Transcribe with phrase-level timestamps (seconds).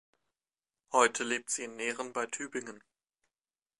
[0.91, 2.83] Heute lebt sie in Nehren bei Tübingen.